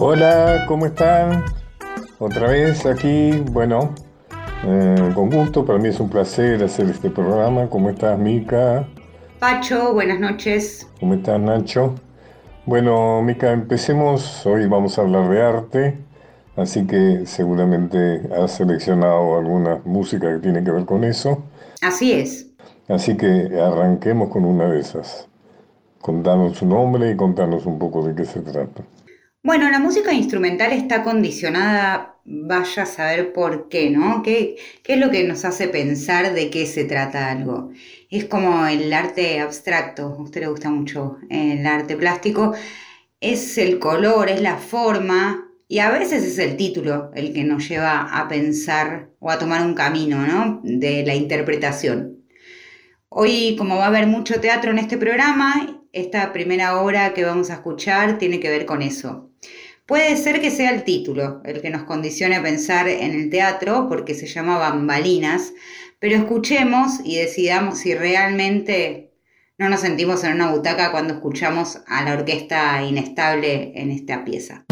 [0.00, 1.44] Hola, ¿cómo están?
[2.20, 3.96] Otra vez aquí, bueno,
[4.64, 7.68] eh, con gusto, para mí es un placer hacer este programa.
[7.68, 8.86] ¿Cómo estás, Mica?
[9.40, 10.88] Pacho, buenas noches.
[11.00, 11.96] ¿Cómo estás, Nacho?
[12.64, 14.46] Bueno, Mica, empecemos.
[14.46, 15.98] Hoy vamos a hablar de arte,
[16.54, 21.42] así que seguramente has seleccionado alguna música que tiene que ver con eso.
[21.82, 22.46] Así es.
[22.86, 25.26] Así que arranquemos con una de esas.
[26.00, 28.84] Contanos su nombre y contanos un poco de qué se trata.
[29.48, 34.22] Bueno, la música instrumental está condicionada, vaya a saber por qué, ¿no?
[34.22, 37.70] ¿Qué, ¿Qué, es lo que nos hace pensar de qué se trata algo?
[38.10, 42.52] Es como el arte abstracto, a usted le gusta mucho el arte plástico,
[43.22, 47.66] es el color, es la forma y a veces es el título el que nos
[47.66, 50.60] lleva a pensar o a tomar un camino, ¿no?
[50.62, 52.22] De la interpretación.
[53.08, 57.48] Hoy, como va a haber mucho teatro en este programa, esta primera hora que vamos
[57.48, 59.27] a escuchar tiene que ver con eso.
[59.88, 63.86] Puede ser que sea el título el que nos condicione a pensar en el teatro
[63.88, 65.54] porque se llama Bambalinas,
[65.98, 69.14] pero escuchemos y decidamos si realmente
[69.56, 74.66] no nos sentimos en una butaca cuando escuchamos a la orquesta inestable en esta pieza.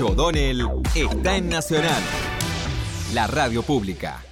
[0.00, 0.62] O'Donnell
[0.94, 2.02] está en Nacional,
[3.14, 4.22] la radio pública.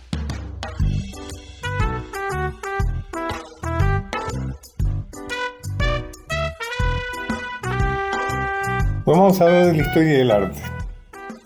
[9.06, 10.60] Vamos a hablar de la historia del arte.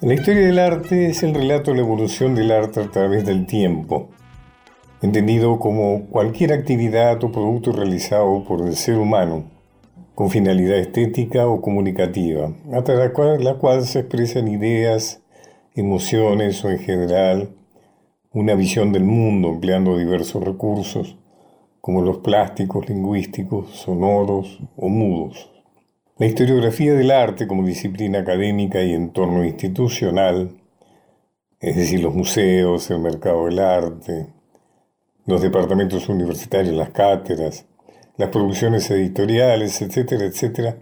[0.00, 3.46] La historia del arte es el relato de la evolución del arte a través del
[3.46, 4.10] tiempo,
[5.00, 9.57] entendido como cualquier actividad o producto realizado por el ser humano
[10.18, 15.22] con finalidad estética o comunicativa, a través de la cual se expresan ideas,
[15.76, 17.50] emociones o en general
[18.32, 21.16] una visión del mundo empleando diversos recursos
[21.80, 25.52] como los plásticos, lingüísticos, sonoros o mudos.
[26.16, 30.50] La historiografía del arte como disciplina académica y entorno institucional,
[31.60, 34.26] es decir, los museos, el mercado del arte,
[35.26, 37.68] los departamentos universitarios, las cátedras,
[38.18, 40.76] las producciones editoriales, etcétera, etcétera,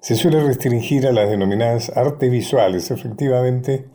[0.00, 2.90] se suele restringir a las denominadas artes visuales.
[2.92, 3.86] Efectivamente,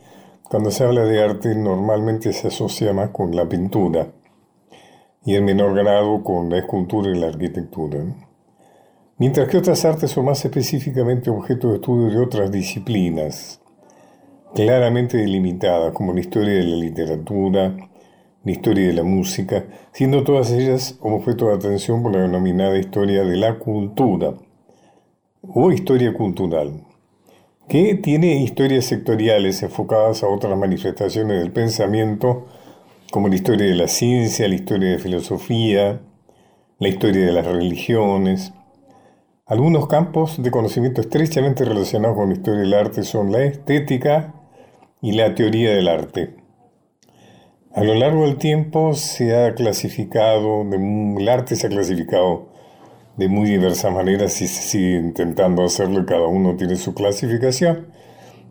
[0.42, 4.12] cuando se habla de arte normalmente se asocia más con la pintura.
[5.26, 8.04] y en menor grado con la escultura y la arquitectura.
[9.16, 13.58] Mientras que otras artes son más específicamente objeto de estudio de otras disciplinas,
[14.54, 17.74] claramente delimitadas, como la historia de la literatura,
[18.44, 23.24] la historia de la música, siendo todas ellas objeto de atención por la denominada historia
[23.24, 24.34] de la cultura
[25.42, 26.84] o historia cultural,
[27.68, 32.46] que tiene historias sectoriales enfocadas a otras manifestaciones del pensamiento,
[33.10, 36.00] como la historia de la ciencia, la historia de filosofía,
[36.78, 38.52] la historia de las religiones.
[39.46, 44.34] Algunos campos de conocimiento estrechamente relacionados con la historia del arte son la estética
[45.00, 46.43] y la teoría del arte.
[47.76, 52.46] A lo largo del tiempo se ha clasificado, el arte se ha clasificado
[53.16, 57.88] de muy diversas maneras y se sigue intentando hacerlo, cada uno tiene su clasificación,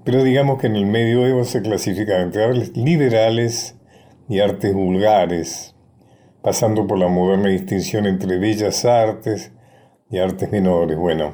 [0.04, 3.78] pero digamos que en el medioevo se clasifica entre artes liberales
[4.28, 5.74] y artes vulgares,
[6.42, 9.54] pasando por la moderna distinción entre bellas artes
[10.12, 10.98] y artes menores.
[10.98, 11.34] Bueno,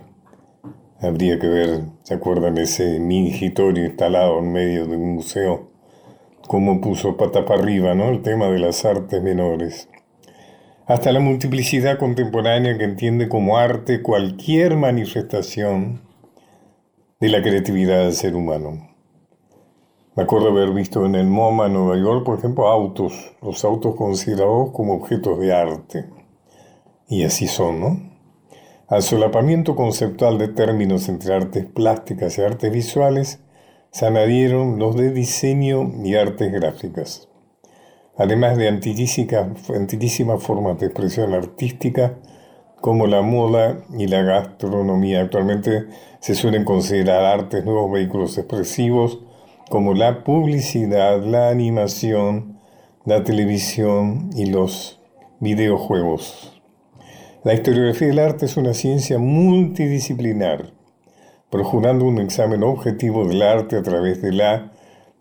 [1.01, 5.69] habría que ver, ¿se acuerdan ese mingitorio instalado en medio de un museo?
[6.50, 8.10] Como puso pata para arriba, ¿no?
[8.10, 9.88] El tema de las artes menores.
[10.88, 16.01] Hasta la multiplicidad contemporánea que entiende como arte cualquier manifestación
[17.19, 18.96] de la creatividad del ser humano.
[20.16, 23.13] Me acuerdo haber visto en el MoMA Nueva York, por ejemplo, autos,
[23.44, 26.06] los autos considerados como objetos de arte.
[27.07, 28.01] Y así son, ¿no?
[28.88, 33.40] Al solapamiento conceptual de términos entre artes plásticas y artes visuales,
[33.91, 37.27] se añadieron los de diseño y artes gráficas,
[38.18, 42.18] además de antiquísimas formas de expresión artística
[42.81, 45.21] como la moda y la gastronomía.
[45.21, 45.88] Actualmente
[46.19, 49.19] se suelen considerar artes nuevos vehículos expresivos
[49.69, 52.59] como la publicidad, la animación,
[53.06, 55.01] la televisión y los
[55.39, 56.62] videojuegos.
[57.44, 60.78] La historiografía del arte es una ciencia multidisciplinar
[61.50, 64.72] procurando un examen objetivo del arte a través de la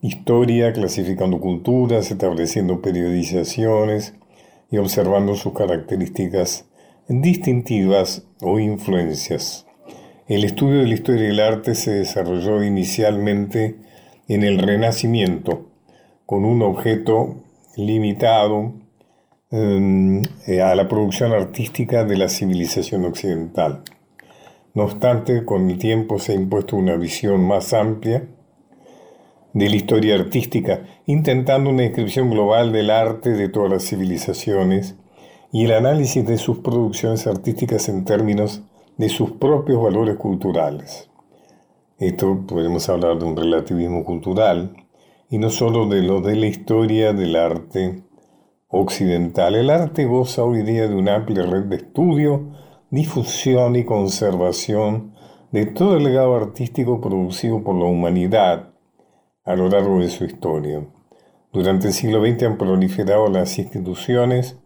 [0.01, 4.15] historia, clasificando culturas, estableciendo periodizaciones
[4.71, 6.67] y observando sus características
[7.09, 9.67] distintivas o influencias.
[10.29, 13.77] El estudio de la historia del arte se desarrolló inicialmente
[14.29, 15.71] en el Renacimiento,
[16.27, 17.37] con un objeto
[17.77, 18.75] limitado
[19.51, 20.23] em,
[20.63, 23.83] a la producción artística de la civilización occidental.
[24.79, 28.29] No obstante, con el tiempo se ha impuesto una visión más amplia
[29.53, 34.95] de la historia artística, intentando una descripción global del arte de todas las civilizaciones
[35.51, 38.63] y el análisis de sus producciones artísticas en términos
[38.99, 41.11] de sus propios valores culturales.
[41.99, 44.77] Esto podemos hablar de un relativismo cultural
[45.29, 48.05] y no solo de lo de la historia del arte
[48.69, 49.57] occidental.
[49.57, 52.58] El arte goza hoy día de una amplia red de estudio
[52.91, 55.15] difusión y conservación
[55.53, 58.71] de todo el legado artístico producido por la humanidad
[59.45, 60.87] a lo largo de su historia.
[61.53, 64.59] Durante el siglo XX han proliferado las instituciones,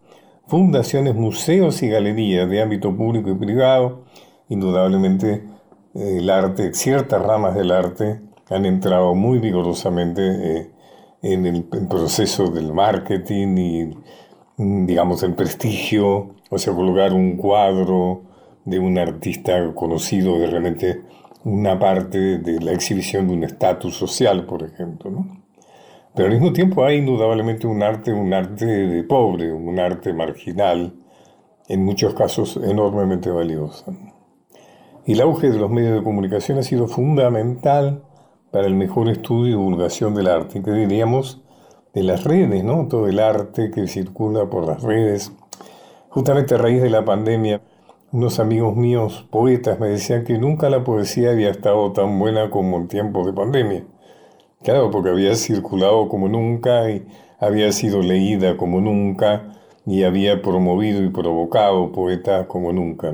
[0.46, 4.04] fundaciones, museos y galerías de ámbito público y privado.
[4.48, 5.44] Indudablemente
[5.94, 8.20] el arte, ciertas ramas del arte
[8.50, 10.70] han entrado muy vigorosamente eh,
[11.22, 13.90] en el proceso del marketing y,
[14.86, 18.24] digamos, el prestigio o sea, colocar un cuadro
[18.66, 21.00] de un artista conocido es realmente
[21.44, 25.42] una parte de la exhibición de un estatus social, por ejemplo, ¿no?
[26.14, 30.94] Pero al mismo tiempo hay indudablemente un arte, un arte de pobre, un arte marginal,
[31.68, 33.86] en muchos casos enormemente valioso.
[35.06, 38.04] El auge de los medios de comunicación ha sido fundamental
[38.50, 41.42] para el mejor estudio y divulgación del arte, que diríamos
[41.94, 42.88] de las redes, ¿no?
[42.88, 45.32] Todo el arte que circula por las redes,
[46.12, 47.62] Justamente a raíz de la pandemia,
[48.12, 52.76] unos amigos míos poetas me decían que nunca la poesía había estado tan buena como
[52.76, 53.86] en tiempos de pandemia.
[54.62, 57.06] Claro, porque había circulado como nunca y
[57.40, 59.54] había sido leída como nunca
[59.86, 63.10] y había promovido y provocado poetas como nunca.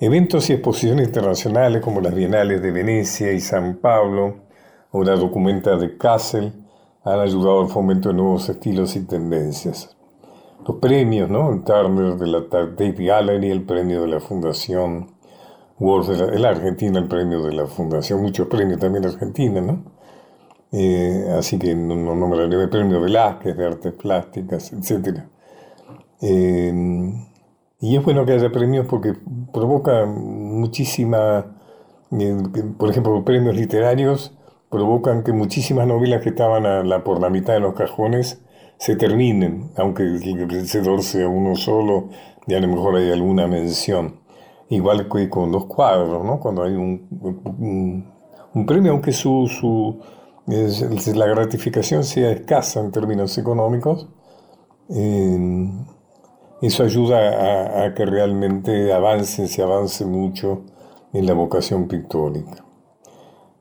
[0.00, 4.36] Eventos y exposiciones internacionales como las Bienales de Venecia y San Pablo
[4.92, 6.54] o la documenta de Kassel
[7.04, 9.94] han ayudado al fomento de nuevos estilos y tendencias
[10.66, 11.52] los premios, ¿no?
[11.52, 15.12] El Turner de la Tate Gallery, el premio de la Fundación
[15.78, 19.84] World de la, Argentina, el premio de la Fundación, muchos premios también de Argentina, ¿no?
[20.72, 25.20] Eh, así que no, no nombraré el premio Velázquez de Artes Plásticas, etc.
[26.20, 27.12] Eh,
[27.80, 29.14] y es bueno que haya premios porque
[29.52, 31.54] provoca muchísima,
[32.12, 32.42] eh,
[32.78, 34.32] por ejemplo, premios literarios
[34.70, 38.43] provocan que muchísimas novelas que estaban a la, por la mitad de los cajones
[38.78, 42.10] se terminen, aunque el vencedor sea uno solo,
[42.46, 44.20] y a lo mejor hay alguna mención.
[44.68, 46.40] Igual que con los cuadros, ¿no?
[46.40, 47.06] Cuando hay un,
[48.54, 50.00] un, premio, aunque su, su
[50.46, 54.08] la gratificación sea escasa en términos económicos,
[54.90, 55.70] eh,
[56.62, 60.62] eso ayuda a, que realmente avance, se avance mucho
[61.12, 62.64] en la vocación pictórica.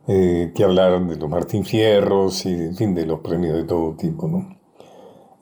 [0.07, 3.95] Eh, que hablar de los Martín Fierros y en fin, de los premios de todo
[3.95, 4.62] tipo, ¿no?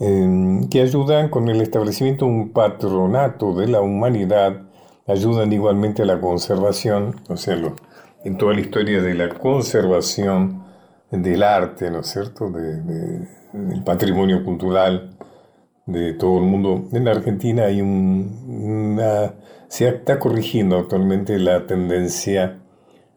[0.04, 4.64] Eh, que ayudan con el establecimiento de un patronato de la humanidad,
[5.06, 7.56] ayudan igualmente a la conservación, o sea,
[8.24, 10.64] en toda la historia de la conservación
[11.12, 15.12] del arte, ¿no es cierto?, del patrimonio cultural
[15.86, 16.86] de todo el mundo.
[16.94, 19.34] En la Argentina hay una,
[19.68, 22.60] se está corrigiendo actualmente la tendencia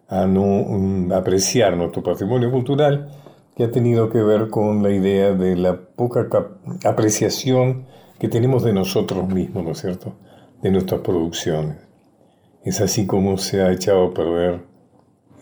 [0.09, 3.09] a no apreciar nuestro patrimonio cultural,
[3.57, 6.29] que ha tenido que ver con la idea de la poca
[6.85, 7.87] apreciación
[8.19, 10.15] que tenemos de nosotros mismos, ¿no es cierto?,
[10.63, 11.77] de nuestras producciones.
[12.65, 14.61] Es así como se ha echado a perder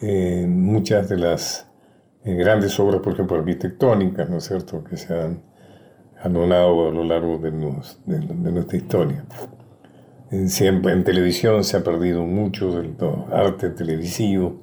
[0.00, 1.70] eh, muchas de las
[2.24, 5.42] eh, grandes obras, por ejemplo, arquitectónicas, ¿no es cierto?, que se han
[6.22, 9.24] anonado a lo largo de, nuestra historia.
[10.46, 12.94] Siempre en televisión se ha perdido mucho del
[13.30, 14.56] arte televisivo.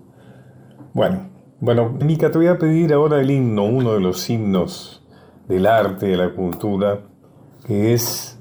[0.93, 1.29] Bueno,
[1.61, 5.03] bueno, Mica, te voy a pedir ahora el himno, uno de los himnos
[5.47, 7.01] del arte, de la cultura,
[7.65, 8.39] que es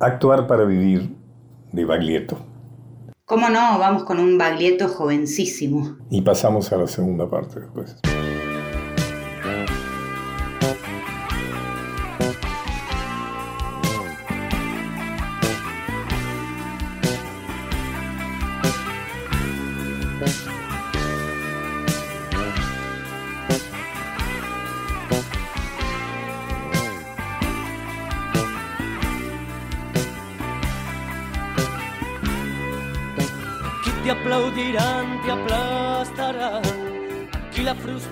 [0.00, 1.16] Actuar para vivir
[1.72, 2.36] de Baglietto.
[3.24, 3.78] ¿Cómo no?
[3.78, 5.96] Vamos con un Baglietto jovencísimo.
[6.10, 7.96] Y pasamos a la segunda parte después.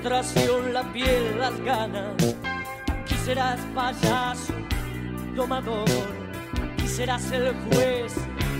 [0.02, 2.14] Frustración, la piel, las ganas.
[2.88, 4.52] Aquí serás payaso,
[5.36, 5.88] domador.
[6.60, 8.12] Aquí serás el juez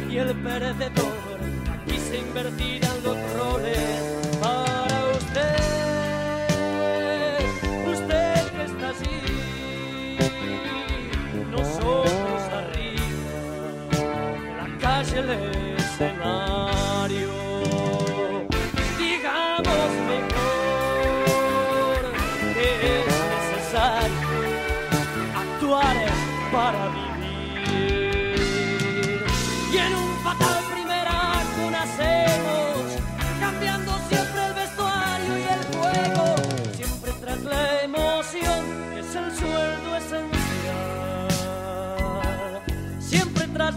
[0.09, 1.41] y el perdedor.
[1.73, 3.79] Aquí se invertirán los roles
[4.41, 5.57] para usted.
[7.93, 10.19] Usted que está allí,
[11.51, 13.97] nosotros arriba,
[14.59, 16.62] la calle le para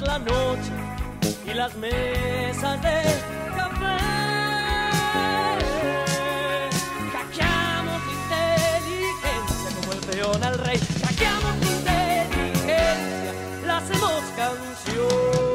[0.06, 0.72] la noche
[1.46, 3.02] y las mesas de
[3.58, 3.98] café.
[7.14, 10.80] Hackeamos inteligencia como el peón al rey.
[11.04, 11.56] Hackeamos
[13.76, 15.46] hacemos canción.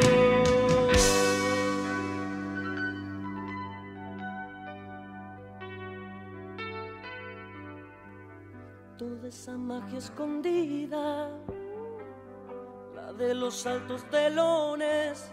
[8.98, 11.59] Toda esa magia escondida, la
[13.20, 15.30] de los altos telones,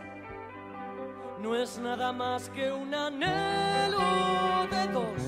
[1.39, 3.97] no es nada más que un anhelo
[4.69, 5.21] de dos.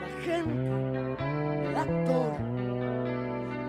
[0.00, 2.40] La gente, el actor,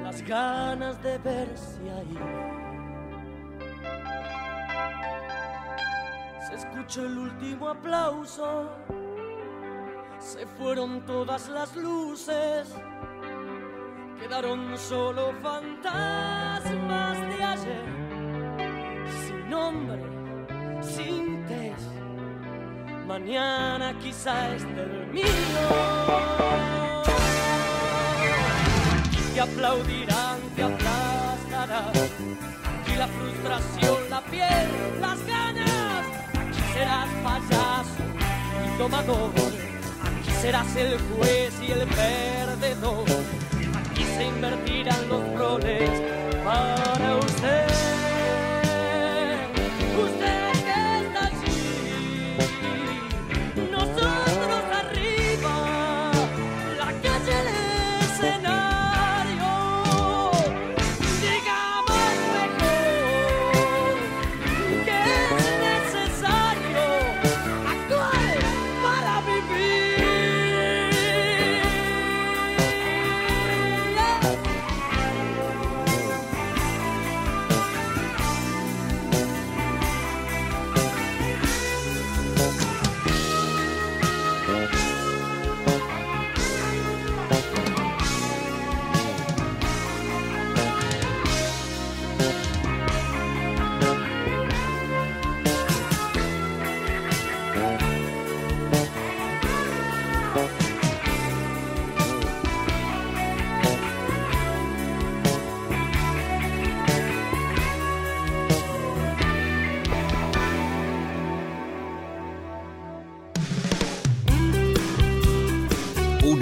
[0.01, 2.51] las ganas de verse ahí.
[6.51, 8.70] escuchó el último aplauso,
[10.20, 12.75] se fueron todas las luces,
[14.22, 17.86] quedaron solo fantasmas de ayer,
[19.25, 20.04] sin nombre,
[20.82, 21.92] sin test.
[23.08, 25.25] Mañana quizá esté mío.
[29.12, 31.92] Y te aplaudirán, te aplastarán.
[32.88, 34.70] Y la frustración, la piel,
[35.01, 36.06] las ganas
[36.74, 38.04] serás payaso
[38.66, 39.32] y tomador.
[40.06, 43.50] Aquí serás el juez y el perdedor.
[44.22, 45.90] Se invertirán los roles
[46.44, 47.90] para usted.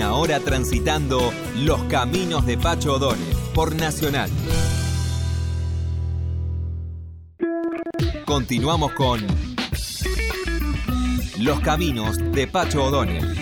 [0.09, 4.27] Una hora transitando los caminos de Pacho O'Donnell por Nacional.
[8.25, 9.19] Continuamos con
[11.37, 13.35] Los caminos de Pacho O'Donnell.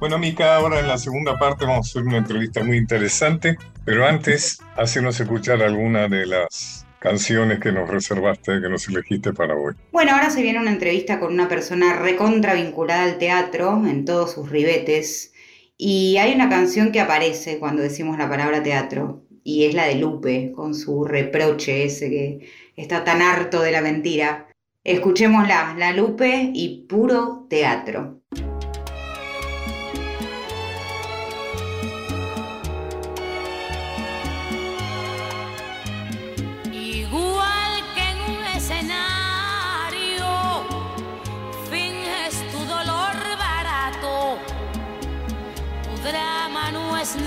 [0.00, 4.04] Bueno, Mica, ahora en la segunda parte vamos a hacer una entrevista muy interesante, pero
[4.04, 9.74] antes, hacenos escuchar alguna de las canciones que nos reservaste, que nos elegiste para hoy.
[9.92, 14.32] Bueno, ahora se viene una entrevista con una persona recontra vinculada al teatro en todos
[14.32, 15.32] sus ribetes.
[15.78, 19.96] Y hay una canción que aparece cuando decimos la palabra teatro, y es la de
[19.96, 24.48] Lupe, con su reproche ese que está tan harto de la mentira.
[24.84, 28.22] Escuchémosla, la Lupe y puro teatro.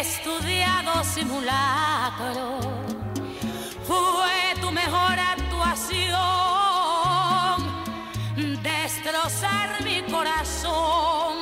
[0.00, 2.60] Estudiado simulacro.
[3.86, 6.10] Fue tu mejor actuación,
[8.62, 11.36] destrozar mi corazón.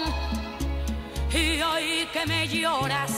[1.32, 3.17] Y hoy que me lloras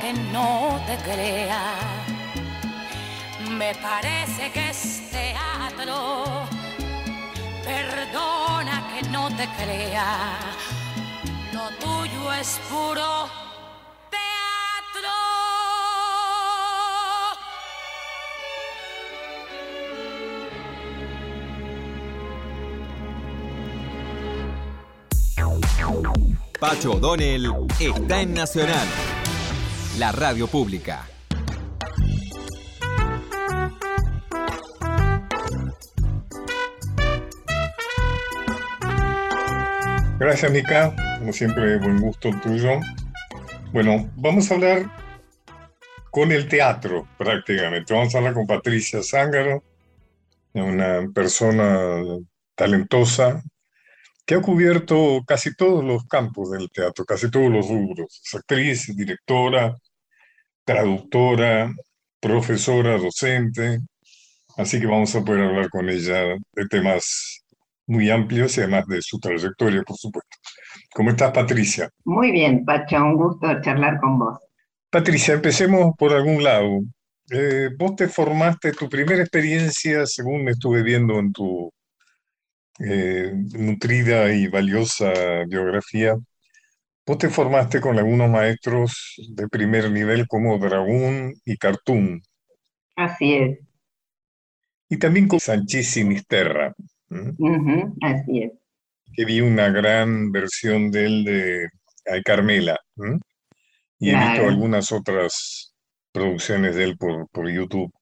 [0.00, 1.62] Que no te crea,
[3.50, 6.48] me parece que es teatro.
[7.64, 10.38] Perdona que no te crea,
[11.52, 13.28] lo tuyo es puro.
[26.58, 28.86] Pacho O'Donnell está en Nacional,
[29.98, 31.06] la radio pública.
[40.18, 40.94] Gracias, Mica.
[41.18, 42.78] Como siempre, buen gusto tuyo.
[43.72, 44.90] Bueno, vamos a hablar
[46.10, 47.92] con el teatro prácticamente.
[47.92, 49.62] Vamos a hablar con Patricia Zángaro,
[50.54, 52.02] una persona
[52.54, 53.42] talentosa
[54.24, 58.20] que ha cubierto casi todos los campos del teatro, casi todos los rubros.
[58.24, 59.76] Es actriz, directora,
[60.64, 61.72] traductora,
[62.20, 63.80] profesora, docente.
[64.56, 67.42] Así que vamos a poder hablar con ella de temas
[67.86, 70.36] muy amplios y además de su trayectoria, por supuesto.
[70.94, 71.90] ¿Cómo estás, Patricia?
[72.04, 74.38] Muy bien, Pacha, un gusto charlar con vos.
[74.90, 76.80] Patricia, empecemos por algún lado.
[77.30, 81.72] Eh, vos te formaste, tu primera experiencia, según estuve viendo en tu
[82.80, 85.12] eh, nutrida y valiosa
[85.48, 86.14] biografía,
[87.06, 92.22] vos te formaste con algunos maestros de primer nivel como Dragún y Cartoon,
[92.96, 93.58] Así es.
[94.88, 96.72] y también con Sanchís Sinisterra.
[98.00, 98.52] Así es.
[99.14, 101.68] Que vi una gran versión de él de
[102.06, 102.78] Ay, Carmela.
[103.98, 105.74] Y he visto algunas otras
[106.12, 107.92] producciones de él por, por YouTube.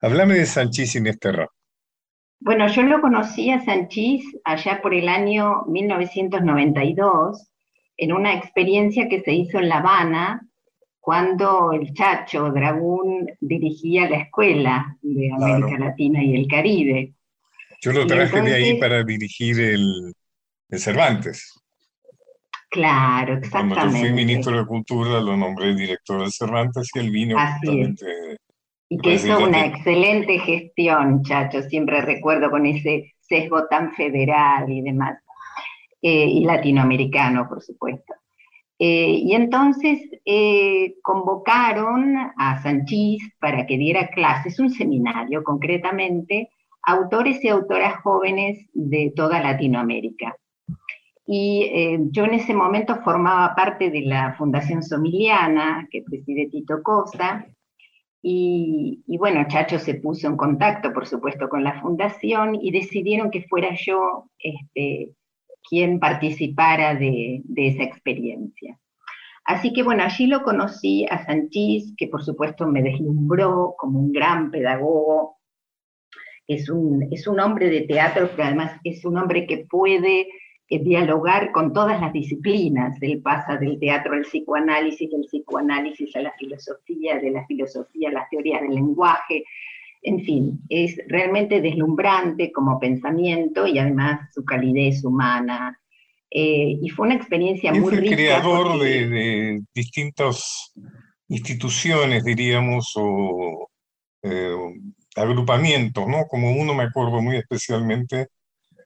[0.00, 1.46] Háblame de Sanchís Inesterra.
[2.40, 7.48] Bueno, yo lo conocí a Sanchís allá por el año 1992
[7.98, 10.40] en una experiencia que se hizo en La Habana
[11.00, 15.84] cuando el Chacho Dragún dirigía la escuela de América Claro.
[15.84, 17.14] Latina y el Caribe.
[17.82, 20.14] Yo lo traje de ahí para dirigir el,
[20.70, 21.54] el Cervantes.
[22.70, 24.12] Claro, Cuando yo fui exactamente.
[24.24, 28.00] ministro de Cultura, lo nombré director del Cervantes y él vino Así es.
[28.90, 29.48] Y que hizo Presidente.
[29.48, 35.18] una excelente gestión, Chacho, siempre recuerdo con ese sesgo tan federal y demás,
[36.02, 38.12] eh, y latinoamericano, por supuesto.
[38.82, 46.48] Eh, y entonces eh, convocaron a Sanchís para que diera clases, un seminario concretamente,
[46.82, 50.34] a autores y autoras jóvenes de toda Latinoamérica.
[51.26, 56.82] Y eh, yo en ese momento formaba parte de la Fundación Somiliana, que preside Tito
[56.82, 57.46] Cosa,
[58.22, 63.44] y, bueno, Chacho se puso en contacto, por supuesto, con la fundación y decidieron que
[63.44, 65.12] fuera yo este,
[65.68, 68.78] quien participara de, de esa experiencia.
[69.44, 74.12] Así que bueno, allí lo conocí a Sanchís, que por supuesto me deslumbró como un
[74.12, 75.38] gran pedagogo.
[76.46, 80.28] Es un, es un hombre de teatro, pero además es un hombre que puede
[80.78, 82.96] dialogar con todas las disciplinas.
[83.02, 88.12] Él pasa del teatro al psicoanálisis, del psicoanálisis a la filosofía, de la filosofía a
[88.12, 89.44] las teorías del lenguaje.
[90.02, 95.76] En fin, es realmente deslumbrante como pensamiento y además su calidez humana.
[96.30, 98.14] Eh, y fue una experiencia Él muy el rica.
[98.14, 100.72] creador porque- de, de distintas
[101.28, 103.68] instituciones, diríamos, o
[104.22, 104.54] eh,
[105.16, 106.24] agrupamientos, ¿no?
[106.28, 108.28] Como uno me acuerdo muy especialmente,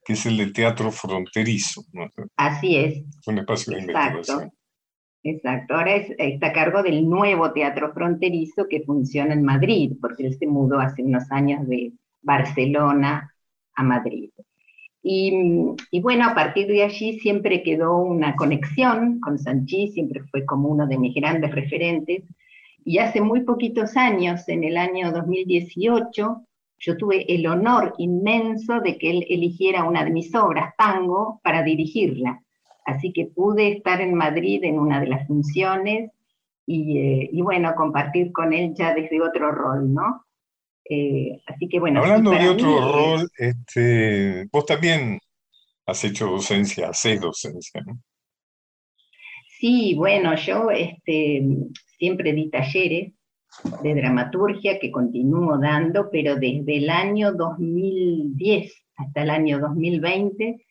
[0.04, 2.08] que es el del teatro fronterizo, ¿no?
[2.36, 4.18] Así es, Es un espacio de Exacto.
[4.18, 4.52] investigación.
[5.22, 10.26] Exacto, ahora es- está a cargo del nuevo teatro fronterizo que funciona en Madrid, porque
[10.26, 13.32] él se mudó hace unos años de Barcelona
[13.74, 14.30] a Madrid.
[15.02, 15.32] Y,
[15.90, 20.68] y bueno, a partir de allí siempre quedó una conexión con Sanchís, siempre fue como
[20.68, 22.24] uno de mis grandes referentes.
[22.84, 26.46] Y hace muy poquitos años, en el año 2018,
[26.78, 31.62] yo tuve el honor inmenso de que él eligiera una de mis obras, Tango, para
[31.62, 32.42] dirigirla.
[32.84, 36.10] Así que pude estar en Madrid en una de las funciones
[36.66, 40.24] y, eh, y bueno, compartir con él ya desde otro rol, ¿no?
[40.88, 42.00] Eh, así que bueno.
[42.02, 45.18] Hablando de otro es- rol, este, vos también
[45.86, 48.00] has hecho docencia, haces docencia, ¿no?
[49.58, 51.42] Sí, bueno, yo este,
[51.98, 53.12] siempre di talleres
[53.82, 60.66] de dramaturgia que continúo dando, pero desde el año 2010 hasta el año 2020,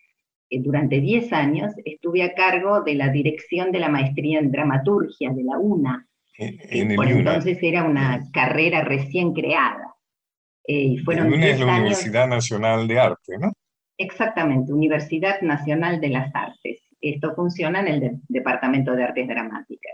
[0.50, 5.32] eh, durante 10 años, estuve a cargo de la dirección de la maestría en dramaturgia
[5.32, 9.94] de la UNA, En, por entonces era una carrera recién creada.
[10.66, 13.52] Eh, y fueron IUNA 10 es la años, Universidad Nacional de Arte, ¿no?
[13.98, 16.82] exactamente, Universidad Nacional de las Artes.
[17.02, 19.94] Esto funciona en el de- Departamento de Artes Dramáticas.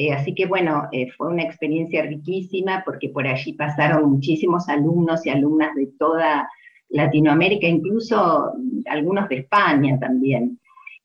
[0.00, 5.26] Eh, así que bueno, eh, fue una experiencia riquísima porque por allí pasaron muchísimos alumnos
[5.26, 6.48] y alumnas de toda
[6.90, 8.52] Latinoamérica, incluso
[8.86, 10.58] algunos de España también.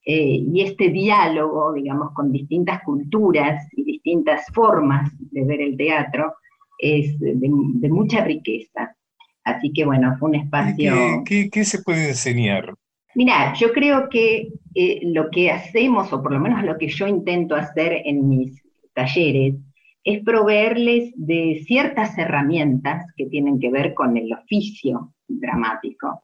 [0.05, 6.35] Eh, y este diálogo, digamos, con distintas culturas y distintas formas de ver el teatro
[6.77, 7.33] es de,
[7.81, 8.95] de mucha riqueza.
[9.43, 10.75] Así que bueno, fue un ¿Y espacio...
[10.75, 12.73] ¿Qué, qué- qué se puede enseñar?
[13.15, 17.07] Mira, yo creo que eh, lo que hacemos, o por lo menos lo que yo
[17.07, 18.61] intento hacer en mis
[18.95, 19.55] talleres,
[20.03, 26.21] es proveerles de ciertas herramientas que tienen que ver con el oficio dramático,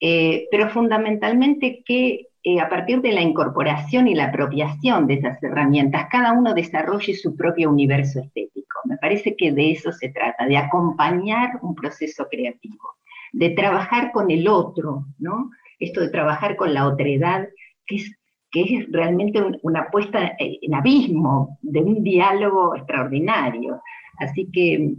[0.00, 5.42] eh, pero fundamentalmente que eh, a partir de la incorporación y la apropiación de esas
[5.42, 8.80] herramientas, cada uno desarrolle su propio universo estético.
[8.84, 12.96] Me parece que de eso se trata, de acompañar un proceso creativo,
[13.32, 15.50] de trabajar con el otro, ¿no?
[15.78, 17.48] Esto de trabajar con la otredad,
[17.86, 18.14] que es,
[18.54, 23.82] que es realmente un- una puesta en abismo de un diálogo extraordinario.
[24.18, 24.94] Así que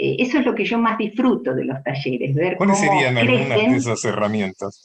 [0.00, 3.16] eh, eso es lo que yo más disfruto de los talleres, ver cómo ¿Cuáles serían
[3.16, 3.70] algunas crecen.
[3.72, 4.84] de esas herramientas?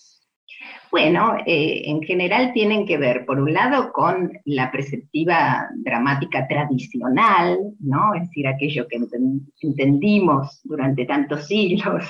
[0.91, 7.58] Bueno, eh, en general tienen que ver, por un lado, con la perspectiva dramática tradicional,
[7.80, 8.13] ¿no?
[8.13, 12.06] Es decir, aquello que enten- entendimos durante tantos siglos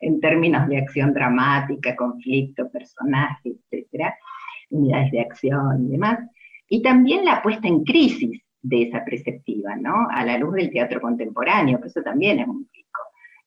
[0.00, 4.14] en términos de acción dramática, conflicto, personaje, etcétera,
[4.70, 6.18] unidades de acción y demás.
[6.68, 10.08] Y también la puesta en crisis de esa perspectiva, ¿no?
[10.10, 13.00] A la luz del teatro contemporáneo, que eso también es muy rico.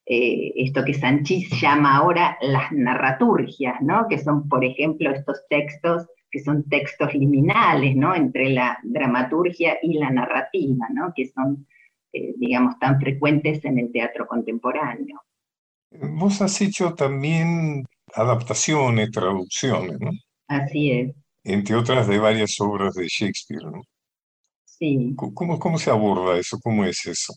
[0.05, 4.08] eh, esto que Sanchís llama ahora las narraturgias, ¿no?
[4.10, 8.13] que son, por ejemplo, estos textos que son textos liminales, ¿no?
[8.15, 11.12] Entre la dramaturgia y la narrativa, ¿no?
[11.15, 11.67] Que son,
[12.13, 15.21] eh, digamos, tan frecuentes en el teatro contemporáneo.
[15.91, 20.12] Vos has hecho también adaptaciones, traducciones, ¿no?
[20.49, 21.15] Así es.
[21.45, 23.81] Entre otras de varias obras de Shakespeare, ¿no?
[24.65, 25.13] Sí.
[25.15, 26.59] ¿Cómo, cómo se aborda eso?
[26.62, 27.33] ¿Cómo es eso?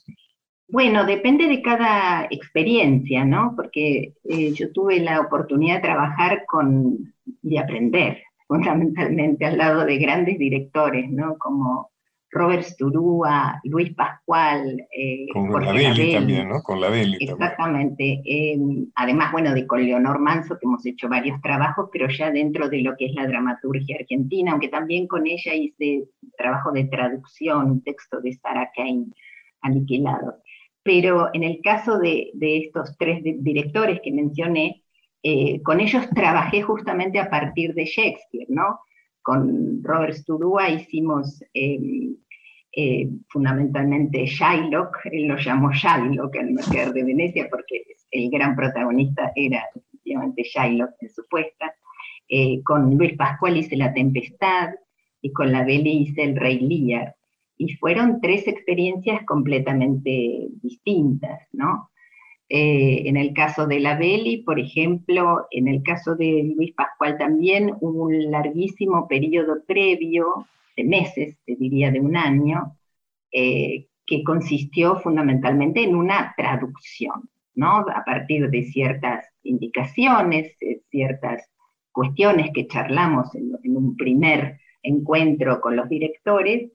[0.69, 3.53] Bueno, depende de cada experiencia, ¿no?
[3.55, 9.99] Porque eh, yo tuve la oportunidad de trabajar con, y aprender fundamentalmente al lado de
[9.99, 11.37] grandes directores, ¿no?
[11.39, 11.92] Como
[12.33, 14.87] Robert Sturúa, Luis Pascual.
[14.91, 16.63] Eh, con la Belli también, ¿no?
[16.63, 18.23] Con la Belli Exactamente.
[18.25, 18.59] Eh,
[18.95, 22.81] además, bueno, de con Leonor Manso, que hemos hecho varios trabajos, pero ya dentro de
[22.81, 26.05] lo que es la dramaturgia argentina, aunque también con ella hice
[26.39, 29.09] trabajo de traducción, un texto de Sarah Kane,
[29.61, 30.39] Aniquilado.
[30.83, 34.83] Pero en el caso de, de estos tres directores que mencioné,
[35.23, 38.81] eh, con ellos trabajé justamente a partir de Shakespeare, ¿no?
[39.23, 42.17] Con Robert Studua hicimos em,
[42.75, 49.33] eh, fundamentalmente Shylock, él lo llamó Shylock, el Mercader de Venecia, porque el gran protagonista
[49.37, 51.75] era efectivamente Shylock en su puesta.
[52.29, 54.71] Eh, con Luis Pascual hice La Tempestad
[55.21, 57.15] y con la Belle hice El Rey Lear.
[57.59, 61.91] Y fueron tres experiencias completamente distintas, ¿no?
[62.55, 67.17] Eh, en el caso de la Beli, por ejemplo, en el caso de Luis Pascual
[67.17, 72.77] también hubo un larguísimo periodo previo, de meses, te diría de un año,
[73.33, 77.87] eh, que consistió fundamentalmente en una traducción, ¿no?
[77.89, 80.55] A partir de ciertas indicaciones,
[80.91, 81.49] ciertas
[81.91, 86.71] cuestiones que charlamos en, en un primer encuentro con los directores,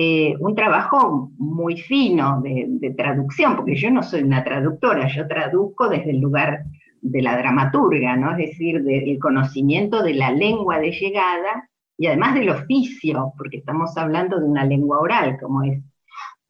[0.00, 5.88] eh, un trabajo muy fino de, traducción, porque yo no soy una traductora, yo traduzco
[5.88, 6.66] desde el lugar
[7.00, 8.30] de la dramaturga, ¿no?
[8.30, 13.96] es decir, del conocimiento de la lengua de llegada y además del oficio, porque estamos
[13.98, 15.82] hablando de una lengua oral, como es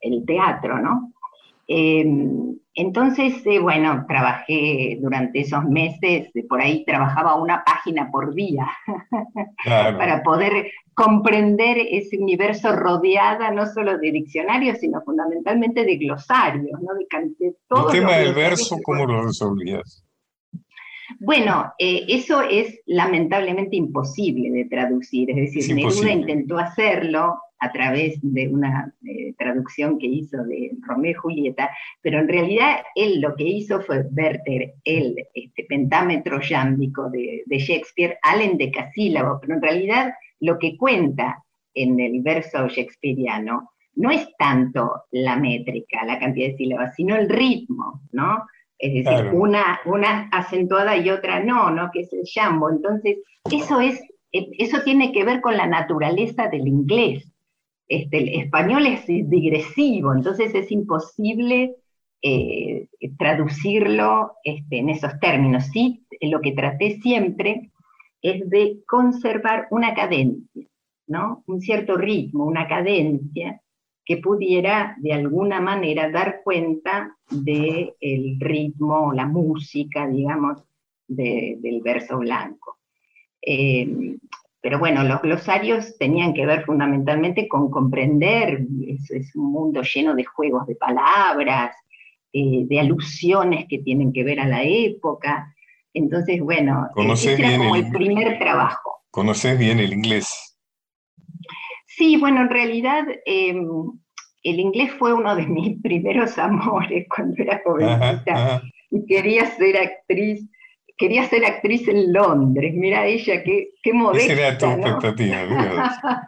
[0.03, 1.15] el teatro, ¿no?
[1.71, 8.67] Em, entonces, eh, bueno, trabajé durante esos meses, por ahí trabajaba una página por día,
[9.65, 16.95] para poder comprender ese universo rodeada no solo de diccionarios, sino fundamentalmente de glosarios, ¿no?
[16.95, 17.07] De,
[17.41, 20.05] El tema del verso, ¿cómo lo resolvías?
[21.21, 28.19] Bueno, eh, eso es lamentablemente imposible de traducir, es decir, Neruda intentó hacerlo a través
[28.23, 33.35] de una eh, traducción que hizo de Romeo y Julieta, pero en realidad él lo
[33.35, 40.15] que hizo fue verter el este, pentámetro yámbico de, Shakespeare al endecasílabo, pero en realidad
[40.41, 41.45] lo que cuenta
[41.75, 47.29] en el verso shakespeariano no es tanto la métrica, la cantidad de sílabas, sino el
[47.29, 48.45] ritmo, ¿no?
[48.79, 51.91] Es decir, una, una acentuada y otra no, ¿no?
[51.93, 52.71] Que es el jambo.
[52.71, 53.19] Entonces,
[53.51, 57.29] eso, es, eh, eso tiene que ver con la naturaleza del inglés.
[57.89, 61.77] Este, el español es digresivo, entonces es imposible
[62.21, 65.65] eh, traducirlo este, en esos términos.
[65.73, 67.71] Sí, lo que traté siempre
[68.21, 70.67] es de conservar una cadencia,
[71.07, 71.43] ¿no?
[71.47, 73.63] Un cierto ritmo, una cadencia,
[74.05, 77.95] que pudiera de alguna manera dar cuenta del
[78.41, 80.65] ritmo, la música, digamos,
[81.07, 82.79] del verso blanco.
[83.41, 84.17] Eh,
[84.61, 90.25] pero bueno, los glosarios tenían que ver fundamentalmente con comprender, es, un mundo lleno de
[90.25, 91.77] juegos de palabras,
[92.33, 95.55] eh, de alusiones que tienen que ver a la época.
[95.95, 99.03] Entonces, bueno, ese era como el primer trabajo.
[99.11, 100.57] ¿Conoces bien el inglés?
[101.87, 103.67] Sí, bueno, en realidad em,
[104.43, 110.49] el inglés fue uno de mis primeros amores cuando era jovencita y quería ser actriz.
[110.99, 114.33] Quería ser actriz en Londres, mira ella, qué, qué modesta.
[114.33, 115.39] Esa era tu expectativa,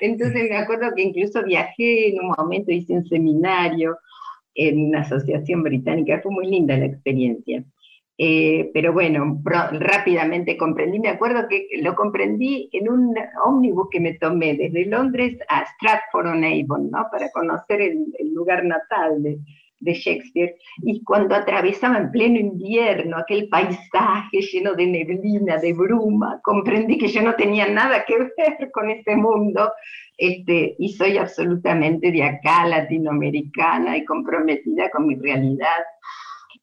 [0.00, 3.98] Entonces me acuerdo que incluso viajé en un momento, hice un seminario
[4.54, 7.64] en una asociación británica, fue muy linda la experiencia.
[8.18, 14.14] Eh, pero bueno, rápidamente comprendí, me acuerdo que lo comprendí en un ómnibus que me
[14.14, 17.06] tomé desde Londres a Stratford-on-Avon, ¿no?
[17.10, 19.38] Para conocer el, lugar natal de,
[19.82, 20.54] de, Shakespeare.
[20.82, 27.08] Y cuando atravesaba en pleno invierno aquel paisaje lleno de neblina, de bruma, comprendí que
[27.08, 29.72] yo no tenía nada que ver con ese mundo.
[30.16, 35.82] Este, y soy absolutamente de acá, latinoamericana y comprometida con mi realidad.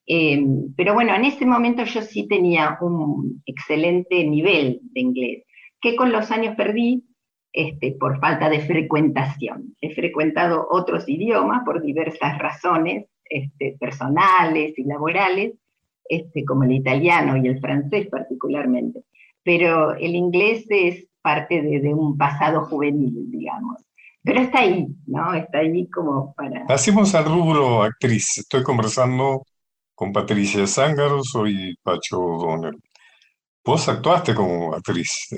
[0.05, 5.43] Em, pero bueno, en ese momento yo sí tenía un excelente nivel de inglés,
[5.81, 7.03] que con los años perdí
[7.51, 9.75] este, por falta de frecuentación.
[9.81, 15.53] He frecuentado otros idiomas por diversas razones, este, personales y laborales,
[16.05, 19.03] este, como el italiano y el francés particularmente.
[19.43, 23.77] Pero el inglés es parte de, un pasado juvenil, digamos.
[24.21, 25.33] Pero está ahí, ¿no?
[25.33, 26.65] Está ahí como para...
[26.67, 28.37] Hacemos al rubro actriz.
[28.39, 29.43] Estoy conversando
[29.95, 32.77] con Patricia Zángaro, soy Pacho O'Donnell.
[33.69, 35.29] Vos actuaste como actriz,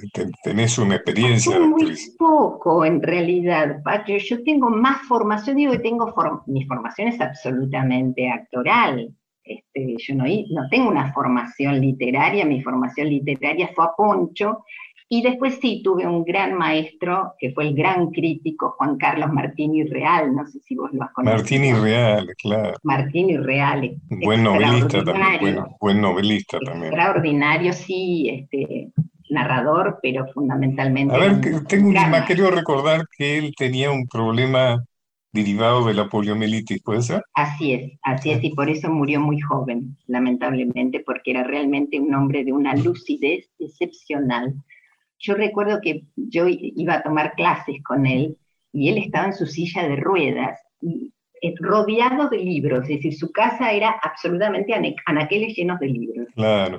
[0.42, 2.08] tenés una experiencia de actriz.
[2.08, 4.16] Muy poco, en realidad, Pacho.
[4.16, 6.14] Yo tengo más formación, digo que tengo
[6.48, 9.14] mi formación es absolutamente actoral.
[9.44, 14.64] Este, yo no, no tengo una formación literaria, mi formación literaria fue a Poncho,
[15.14, 19.84] y después sí, tuve un gran maestro, que fue el gran crítico Juan Carlos Martini
[19.84, 21.38] Real, no sé si vos lo has conocido.
[21.38, 22.78] Martini Real, claro.
[22.84, 23.94] Martini Real.
[24.24, 26.94] Buen novelista también, buen novelista también.
[26.94, 28.94] Extraordinario, sí, este,
[29.30, 31.14] narrador, pero fundamentalmente...
[31.14, 34.82] A ver, tengo un, querido recordar que él tenía un problema
[35.34, 37.22] derivado de la poliomielitis, ¿puede ser?
[37.34, 42.16] Así es, así es, y por eso murió muy joven, lamentablemente, porque era realmente un
[42.16, 44.56] hombre de una lucidez excepcional
[45.22, 48.38] yo recuerdo que yo iba a tomar clases con él
[48.74, 53.16] y él estaba en su silla de ruedas, y, eh, rodeado de libros, es decir,
[53.16, 54.76] su casa era absolutamente
[55.08, 56.28] anaqueles llenos de libros.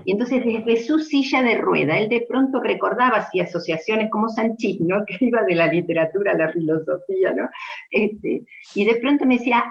[0.04, 4.80] Y entonces desde su silla de rueda, él de pronto recordaba así asociaciones como Sanchis,
[4.80, 5.04] ¿no?
[5.04, 7.48] que iba de la literatura a la filosofía, ¿no?
[7.90, 8.42] Este,
[8.76, 9.64] y de pronto me decía,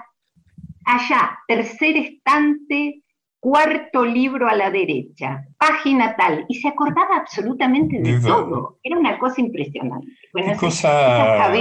[0.84, 3.02] allá, tercer estante,
[3.42, 8.78] cuarto libro a la derecha, página tal, y se acordaba absolutamente de todo.
[8.84, 10.06] Era una cosa impresionante.
[10.32, 11.52] ¿Qué, cosa,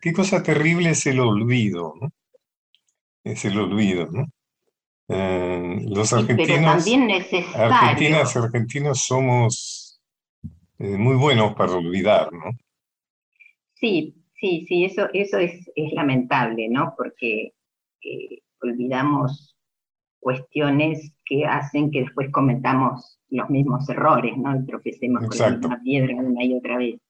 [0.00, 2.10] qué cosa terrible es el olvido, ¿no?
[3.22, 4.26] Es el olvido, ¿no?
[5.06, 6.84] Eh, los argentinos,
[7.54, 10.00] argentinas, argentinos somos
[10.80, 12.50] eh, muy buenos para olvidar, ¿no?
[13.74, 16.94] Sí, sí, sí, eso, eso es, lamentable, ¿no?
[16.96, 17.52] Porque
[18.02, 19.52] eh, olvidamos
[20.22, 24.56] cuestiones que hacen que después cometamos los mismos errores, ¿no?
[24.56, 27.00] Y tropecemos con la misma piedra una y otra vez.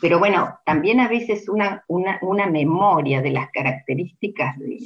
[0.00, 4.78] Pero bueno, también a veces una, una, una memoria de las características de,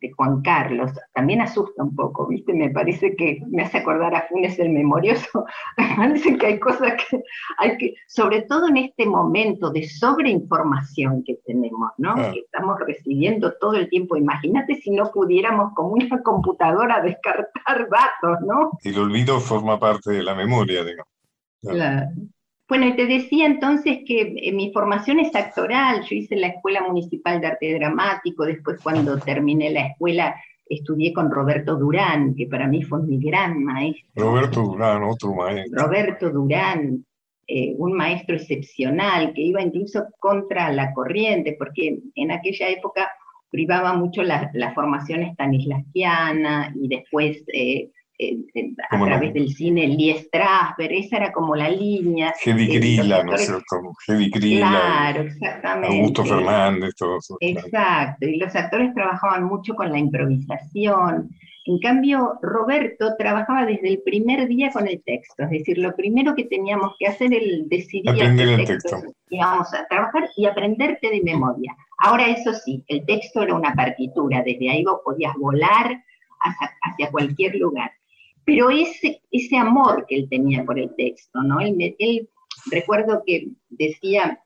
[0.00, 2.52] de Juan Carlos también asusta un poco, ¿viste?
[2.52, 5.44] Me parece que me hace acordar a Funes el Memorioso.
[5.78, 7.22] Me parece que hay cosas que
[7.58, 12.14] hay que, sobre todo en este momento de sobreinformación que tenemos, ¿no?
[12.14, 14.16] Que estamos recibiendo todo el tiempo.
[14.16, 18.70] Imagínate si no pudiéramos como una computadora descartar datos, ¿no?
[18.82, 21.12] El olvido forma parte de la memoria, digamos.
[21.62, 22.08] Claro.
[22.66, 26.82] Bueno, y te decía entonces que eh, mi formación es actoral, yo hice la Escuela
[26.82, 30.34] Municipal de Arte Dramático, después cuando terminé la escuela
[30.66, 34.04] estudié con Roberto Durán, que para mí fue mi gran maestro.
[34.14, 35.84] Roberto Durán, otro maestro.
[35.84, 37.04] Roberto Durán,
[37.46, 43.10] eh, un maestro excepcional, que iba incluso contra la corriente, porque en aquella época
[43.50, 47.90] privaba mucho la, la formación estanislavskiana y después eh,
[48.90, 52.32] a través del cine, Lee Strasberg, esa era como la línea.
[52.40, 53.76] Heavy Grilla, ¿no es cierto?
[54.06, 54.68] Heavy Grilla.
[54.68, 55.96] Claro, exactamente.
[55.96, 57.36] Augusto Fernández, todo eso.
[57.40, 61.30] Exacto, y los actores trabajaban mucho con la improvisación.
[61.66, 66.34] En cambio, Roberto trabajaba desde el primer día con el texto, es decir, lo primero
[66.34, 68.98] que teníamos que hacer era decidir aprender el texto.
[69.30, 71.74] Íbamos a trabajar y aprenderte de memoria.
[71.98, 76.04] Ahora, eso sí, el texto era una partitura, desde ahí vos podías volar
[76.82, 77.90] hacia cualquier lugar
[78.44, 81.60] pero ese, ese amor que él tenía por el texto, ¿no?
[81.60, 82.28] Él,
[82.70, 84.40] recuerdo que decía,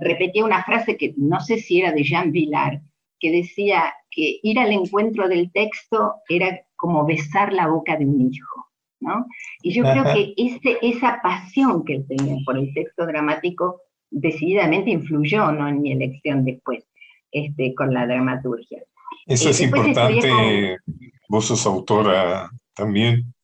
[0.00, 2.80] repetía una frase que no sé si era de Jean Villard,
[3.18, 8.32] que decía que ir al encuentro del texto era como besar la boca de un
[8.32, 8.66] hijo,
[9.00, 9.26] ¿no?
[9.62, 13.80] Y yo creo que ese, esa pasión que él tenía por el texto dramático
[14.10, 15.68] decididamente influyó ¿no?
[15.68, 16.84] en mi elección después
[17.32, 18.82] este, con la dramaturgia.
[19.26, 20.76] Eso es importante,
[21.28, 23.34] vos sos autora también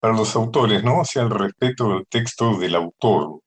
[0.00, 1.00] para los autores, ¿no?
[1.00, 3.40] O sea, el respeto del texto del autor.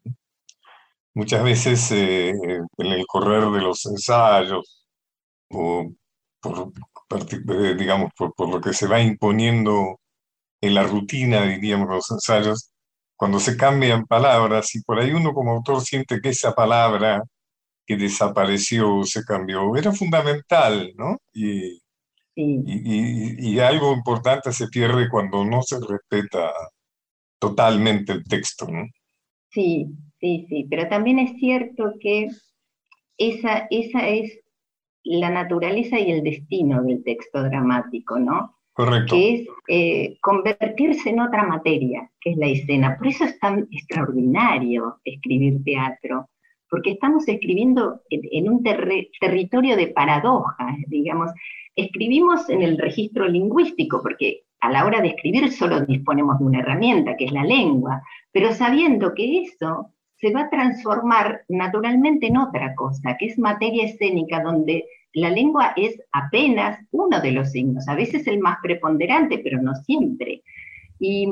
[1.13, 4.85] Muchas veces eh, en el correr de los ensayos,
[5.49, 5.91] o
[6.41, 6.71] por,
[7.19, 9.99] eh, digamos, por, lo que se va imponiendo
[10.61, 12.71] en la rutina, diríamos, los ensayos,
[13.15, 17.23] cuando se cambian palabras y por ahí uno como autor siente que esa palabra
[17.85, 21.17] que desapareció, se cambió, era fundamental, ¿no?
[21.33, 21.80] Y,
[22.35, 26.51] y, algo importante se pierde cuando no se respeta
[27.39, 28.85] totalmente el texto, ¿no?
[29.49, 29.87] Sí,
[30.19, 32.29] sí, sí, pero también es cierto que
[33.17, 34.39] esa, esa es
[35.03, 38.55] la naturaleza y el destino del texto dramático, ¿no?
[38.73, 39.15] Correcto.
[39.15, 42.97] Que es eh, convertirse en otra materia, que es la escena.
[42.97, 46.29] Por eso es tan extraordinario escribir teatro,
[46.69, 51.31] porque estamos escribiendo en, un territorio de paradojas, digamos.
[51.75, 56.59] Escribimos en el registro lingüístico, porque a la hora de escribir solo disponemos de una
[56.59, 58.01] herramienta, que es la lengua,
[58.31, 63.85] pero sabiendo que eso se va a transformar naturalmente en otra cosa, que es materia
[63.85, 69.39] escénica, donde la lengua es apenas uno de los signos, a veces el más preponderante,
[69.39, 70.43] pero no siempre.
[70.99, 71.27] Y,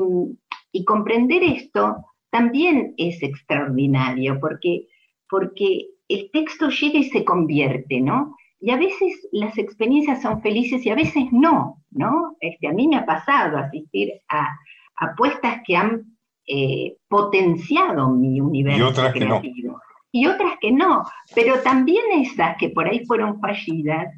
[0.72, 4.88] y comprender esto también es extraordinario, porque
[5.30, 8.36] porque el texto llega y se convierte, ¿no?
[8.60, 12.36] Y a veces las experiencias son felices y a veces no, ¿no?
[12.40, 14.48] Este, a mí me ha pasado asistir a
[14.96, 19.40] apuestas que han eh, potenciado mi universo y otras creativo.
[19.40, 19.80] Que no.
[20.12, 21.04] Y otras que no,
[21.34, 24.08] pero también esas que por ahí fueron fallidas,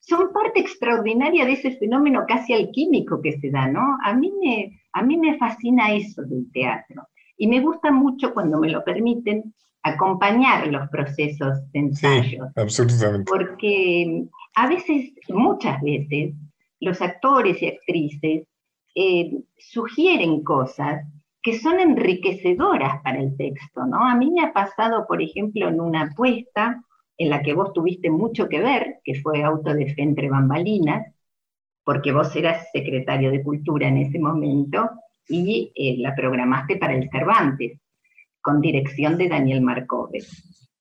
[0.00, 3.98] son parte extraordinaria de ese fenómeno casi alquímico que se da, ¿no?
[4.02, 7.06] A mí me, a mí me fascina eso del teatro.
[7.36, 12.48] Y me gusta mucho, cuando me lo permiten, acompañar los procesos de ensayo.
[12.56, 13.30] absolutamente.
[13.30, 14.24] Porque
[14.54, 16.34] a veces, muchas veces,
[16.80, 18.46] los actores y actrices
[18.94, 21.04] eh, sugieren cosas
[21.42, 24.06] que son enriquecedoras para el texto, ¿no?
[24.06, 26.82] A mí me ha pasado, por ejemplo, en una apuesta
[27.18, 31.12] en la que vos tuviste mucho que ver, que fue Auto de Fe entre bambalinas,
[31.84, 34.88] porque vos eras secretario de Cultura en ese momento
[35.28, 37.80] y eh, la programaste para el Cervantes
[38.42, 40.18] con dirección de Daniel Marcove.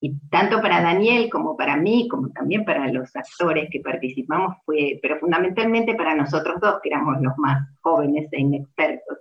[0.04, 5.00] Y tanto para Daniel como para mí, como también para los actores que participamos, fue,
[5.02, 9.20] pero fundamentalmente para nosotros dos, que éramos los más jóvenes e inexpertos,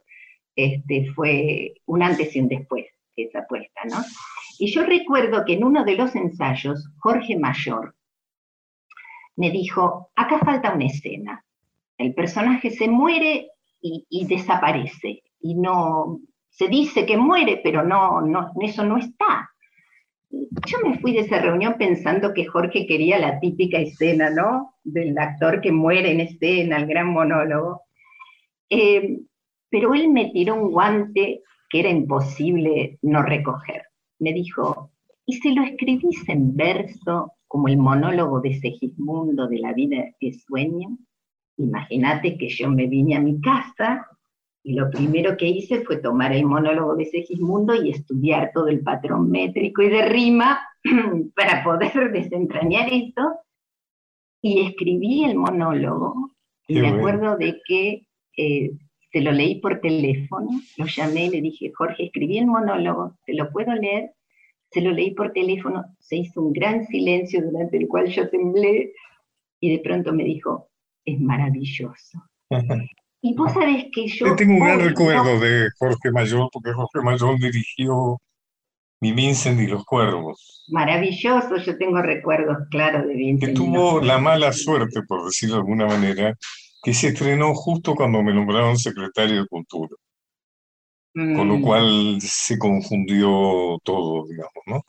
[0.57, 3.99] este, fue un antes y un después esa apuesta, ¿no?
[4.59, 7.95] Y yo recuerdo que en uno de los ensayos, Jorge Mayor
[9.36, 11.45] me dijo, acá falta una escena.
[11.99, 13.49] El personaje se muere
[13.80, 16.20] y, y desaparece, y no,
[16.61, 19.48] se dice que muere, pero no, no, eso no está.
[20.28, 24.74] Yo me fui de esa reunión pensando que Jorge quería la típica escena, ¿no?
[24.84, 27.84] Del actor que muere en escena, el gran monólogo.
[28.68, 29.20] Eh,
[29.70, 31.40] pero él me tiró un guante
[31.70, 33.84] que era imposible no recoger.
[34.18, 34.90] Me dijo,
[35.24, 40.34] ¿y si lo escribís en verso, como el monólogo de Segismundo de la vida que
[40.34, 40.98] sueño?
[41.56, 44.06] Imagínate que yo me vine a mi casa
[44.62, 48.80] y lo primero que hice fue tomar el monólogo de Segismundo y estudiar todo el
[48.80, 50.61] patrón métrico y de rima
[51.34, 53.22] para poder desentrañar esto.
[54.42, 56.30] Y escribí el monólogo.
[56.66, 58.06] Y me acuerdo de que
[58.36, 58.70] eh,
[59.12, 63.34] se lo leí por teléfono, lo llamé y le dije, Jorge, escribí el monólogo, ¿te
[63.34, 64.12] lo puedo leer?
[64.70, 68.92] Se lo leí por teléfono, se hizo un gran silencio durante el cual yo temblé
[69.58, 70.68] y de pronto me dijo,
[71.04, 72.22] es maravilloso.
[73.22, 74.34] Y vos sabés que yo...
[74.34, 78.18] tengo un gran recuerdo de Jorge Mayor, porque Jorge Mayor dirigió
[79.00, 80.64] Mi Vincent y los Cuervos.
[80.68, 83.50] Maravilloso, yo tengo recuerdos claros de Vincent.
[83.50, 86.34] Que tuvo la mala suerte, por decirlo de alguna manera,
[86.82, 89.94] que se estrenó justo cuando me nombraron secretario de Cultura.
[91.12, 91.62] Con lo mm.
[91.62, 94.82] cual se confundió todo, digamos, ¿no?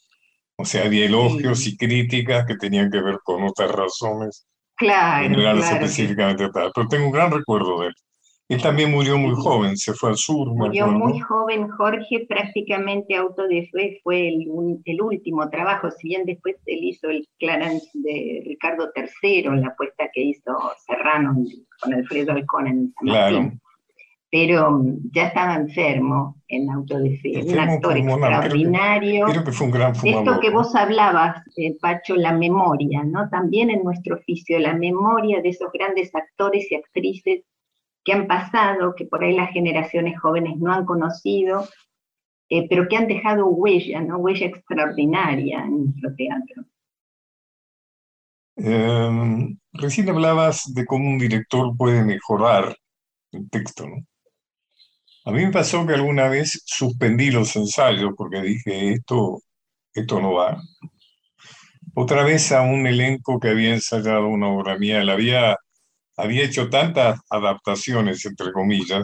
[0.55, 4.45] O sea, había elogios y críticas que tenían que ver con otras razones.
[4.75, 5.36] Claro.
[5.36, 6.71] claro específicamente tal.
[6.73, 7.93] Pero tengo un gran recuerdo de él.
[8.52, 10.54] Él también murió muy joven, se fue al sur.
[10.54, 14.45] Murió muy joven Jorge, prácticamente auto de fe fue el,
[14.84, 20.10] el, último trabajo, si bien después él hizo el Clarence de Ricardo III, la apuesta
[20.14, 20.52] que hizo
[20.86, 21.34] Serrano
[21.82, 23.52] con Alfredo Alcón en San claro.
[24.30, 29.28] Pero mm, ya estaba enfermo en auto de fe, un actor extraordinario.
[29.28, 30.28] Creo que, fue un gran fumador.
[30.28, 33.30] Esto que vos hablabas, eh, Pacho, la memoria, ¿no?
[33.30, 37.45] También en nuestro oficio, la memoria de esos grandes actores y actrices
[38.04, 41.68] que han pasado, que por ahí las generaciones jóvenes no han conocido,
[42.49, 44.18] eh, pero que han dejado huella, ¿no?
[44.18, 46.64] Huella extraordinaria en nuestro teatro.
[48.58, 52.76] Em, recién hablabas de cómo un director puede mejorar
[53.32, 53.86] el texto.
[55.24, 59.39] A mí me pasó que alguna vez suspendí los ensayos porque dije, esto,
[59.93, 60.62] esto no va.
[61.93, 65.58] Otra vez a un elenco que había ensayado una obra mía, la había
[66.22, 69.03] había hecho tantas adaptaciones, entre comillas,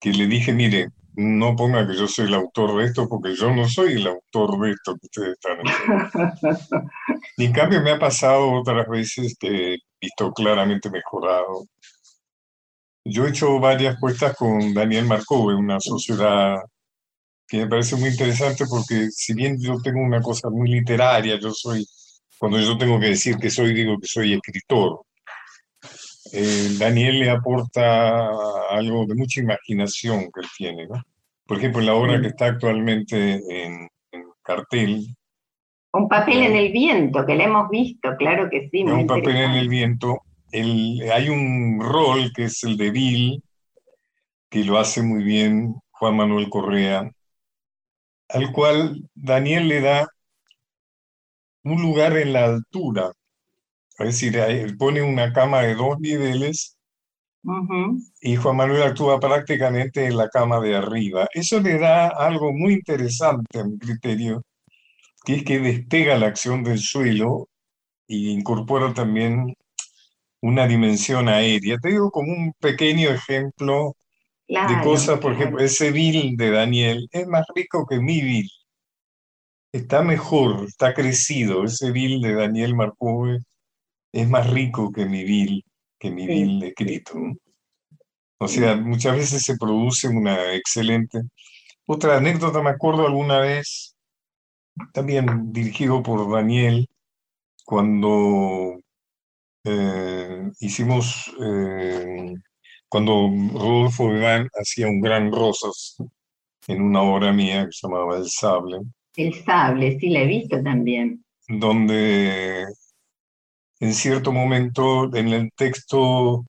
[0.00, 3.54] que le dije, mire, no ponga que yo soy el autor de esto, porque yo
[3.54, 6.90] no soy el autor de esto que ustedes están haciendo.
[7.36, 11.66] y en cambio me ha pasado otras veces que he visto claramente mejorado.
[13.04, 16.58] Yo he hecho varias puestas con Daniel Marcove, una sociedad
[17.46, 21.52] que me parece muy interesante porque si bien yo tengo una cosa muy literaria, yo
[21.52, 21.86] soy,
[22.38, 25.02] cuando yo tengo que decir que soy, digo que soy escritor.
[26.36, 28.28] Eh, Daniel le aporta
[28.70, 30.86] algo de mucha imaginación que él tiene.
[30.88, 31.00] ¿no?
[31.46, 33.88] Por ejemplo, la obra que está actualmente en,
[34.42, 35.06] cartel,
[35.92, 38.82] Un papel en el viento, que le hemos visto, claro que sí.
[38.82, 40.22] un papel en el viento.
[40.52, 43.42] hay un rol que es el de Bill,
[44.50, 47.10] que lo hace muy bien Juan Manuel Correa,
[48.28, 50.08] al cual Daniel le da
[51.62, 53.12] un lugar en la altura.
[53.98, 56.76] Es decir, pone una cama de dos niveles
[58.20, 61.28] y Juan Manuel actúa prácticamente en la cama de arriba.
[61.32, 64.42] Eso le da algo muy interesante a mi criterio,
[65.24, 67.48] que es que despega la acción del suelo
[68.08, 69.54] e incorpora también
[70.40, 71.78] una dimensión aérea.
[71.78, 73.94] Te digo como un pequeño ejemplo
[74.48, 78.50] de cosas, por ejemplo, ese bill de Daniel es más rico que mi bill.
[79.72, 81.64] Está mejor, está crecido.
[81.64, 83.40] Ese bill de Daniel Marcove
[84.14, 85.64] es más rico que mi bill,
[85.98, 87.14] que mi bill escrito.
[88.38, 91.20] O sea, muchas veces se produce una excelente.
[91.86, 93.96] Otra anécdota, me acuerdo alguna vez,
[94.92, 96.88] también dirigido por Daniel,
[97.64, 98.80] cuando
[99.64, 102.34] eh, hicimos eh,
[102.88, 105.96] cuando Rodolfo Iván hacía un gran Rosas
[106.68, 108.78] en una obra mía que se llamaba El Sable.
[109.16, 111.24] El Sable, sí, la he visto también.
[111.48, 112.64] Donde
[113.80, 116.44] en cierto momento en el texto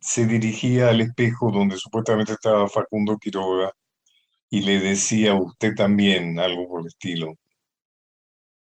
[0.00, 3.72] se dirigía al espejo donde supuestamente estaba Facundo Quiroga
[4.50, 7.34] y le decía usted también algo por el estilo.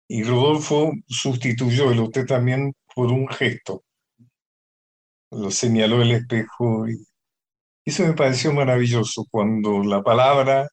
[0.08, 3.82] Y Rodolfo sustituyó el usted también por un gesto
[5.30, 7.06] lo señaló el espejo y
[7.84, 10.68] eso me pareció maravilloso cuando la palabra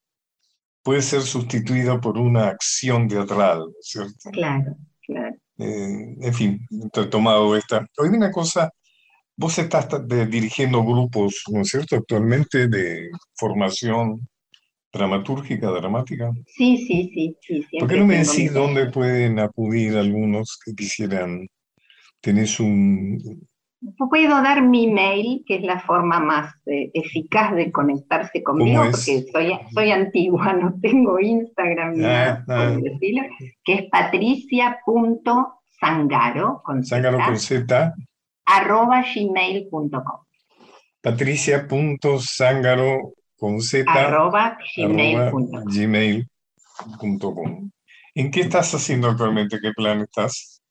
[0.84, 4.30] puede ser sustituida por una acción teatral, ¿cierto?
[4.32, 5.36] Claro, claro.
[5.60, 7.86] Eh, en fin, he tomado esta.
[7.98, 8.72] Oye, una cosa,
[9.36, 9.88] vos estás
[10.30, 14.28] dirigiendo grupos, ¿no es cierto?, actualmente de formación
[14.92, 16.32] dramatúrgica, dramática.
[16.46, 17.38] Sí, sí, sí.
[17.70, 21.48] sí ¿Por qué no me decís dónde pueden acudir algunos que quisieran?
[22.22, 23.48] ¿Tenés un,
[24.10, 29.24] Puedo dar mi mail, que es la forma más eh, eficaz de conectarse conmigo, porque
[29.32, 32.76] soy, soy antigua, no tengo Instagram, ah, ah.
[32.82, 33.22] decirlo,
[33.64, 37.94] que es patricia.sangaro, con Sangaro con Z,
[38.46, 40.24] arroba gmail.com.
[41.02, 44.58] Patricia.sangaro con Z, arroba
[45.66, 46.26] gmail.com.
[48.16, 49.60] ¿En qué estás haciendo actualmente?
[49.62, 50.64] ¿Qué plan estás?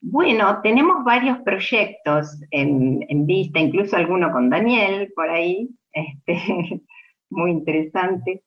[0.00, 6.82] Bueno, tenemos varios proyectos en, vista, incluso alguno con Daniel por ahí, este,
[7.30, 8.44] muy interesante.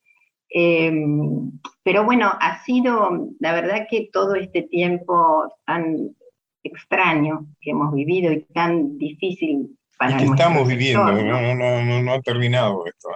[0.50, 1.52] Em,
[1.84, 6.16] pero bueno, ha sido, la verdad que todo este tiempo tan
[6.64, 11.56] extraño que hemos vivido y tan difícil para que estamos viviendo, ¿no?
[11.56, 13.10] No, no, ha terminado esto.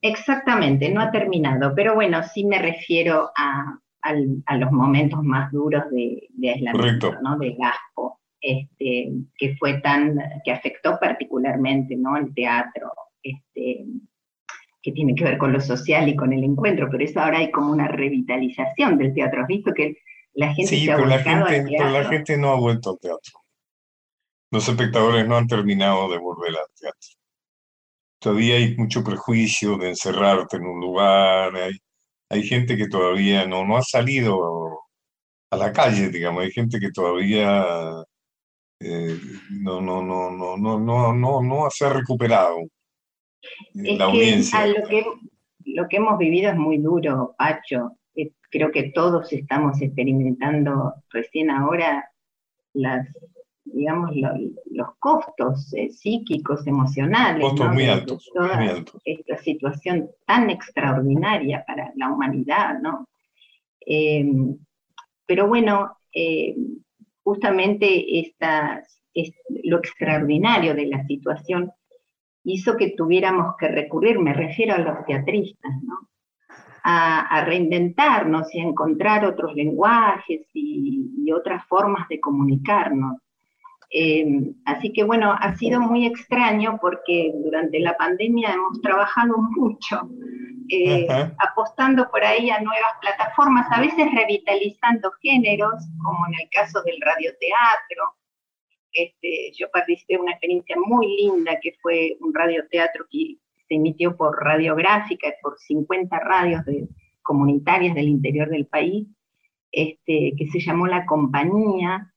[0.00, 5.84] Exactamente, no ha terminado, pero bueno, sí me refiero a, a los momentos más duros
[5.90, 7.38] de, aislamiento, ¿no?
[7.38, 12.16] de Gaspo, este, que fue tan, que afectó particularmente ¿no?
[12.16, 12.90] el teatro,
[13.22, 13.86] este,
[14.82, 17.52] que tiene que ver con lo social y con el encuentro, pero eso ahora hay
[17.52, 19.42] como una revitalización del teatro.
[19.42, 19.98] ¿Has visto que
[20.34, 22.98] la gente sí, se ha pero la gente, pero la gente no ha vuelto al
[22.98, 23.38] teatro.
[24.50, 27.08] Los espectadores no han terminado de volver al teatro.
[28.18, 31.72] Todavía hay mucho prejuicio de encerrarte en un lugar, hay,
[32.32, 34.80] hay gente que todavía no, no ha salido
[35.50, 37.62] a la calle, digamos, hay gente que todavía
[38.80, 42.56] no, no, no, no, no, no, no, no se ha recuperado
[43.74, 44.66] la audiencia.
[44.66, 45.04] lo, que,
[45.66, 47.98] lo que hemos vivido es muy duro, Pacho.
[48.50, 52.10] Creo que todos estamos experimentando recién ahora
[52.72, 53.06] las,
[53.64, 57.42] digamos, los costos psíquicos, emocionales.
[57.42, 58.30] Costos muy altos,
[59.04, 63.08] Esta situación tan extraordinaria para la humanidad, ¿no?
[65.26, 65.96] pero bueno,
[67.24, 68.82] justamente esta,
[69.64, 71.72] lo extraordinario de la situación
[72.44, 76.08] hizo que tuviéramos que recurrir, me refiero a los teatristas, ¿no?
[76.84, 83.21] a, reinventarnos y a encontrar otros lenguajes y, otras formas de comunicarnos.
[83.94, 84.24] Eh,
[84.64, 90.08] así que bueno, ha sido muy extraño porque durante la pandemia hemos trabajado mucho
[90.70, 91.06] eh,
[91.38, 96.98] apostando por ahí a nuevas plataformas, a veces revitalizando géneros, como en el caso del
[97.00, 98.16] radioteatro.
[98.92, 103.36] Este, yo participé de una experiencia muy linda que fue un radioteatro que
[103.68, 106.88] se emitió por radiográfica y por 50 radios de,
[107.22, 109.06] comunitarias del interior del país,
[109.70, 112.11] este, que se llamó La Compañía,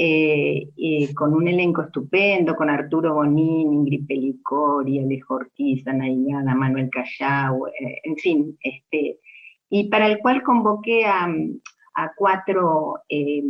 [0.00, 7.66] eh, con un elenco estupendo, con Arturo Bonín, Ingrid Pelicori, Alejo Ortiz, Ana Manuel Callao,
[7.66, 9.18] eh, en fin, este,
[9.68, 11.28] y para el cual convoqué a,
[12.16, 13.42] cuatro eh,